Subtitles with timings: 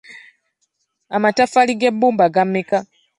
[1.15, 2.79] Amataffaali g'ebbumba ga mmeka?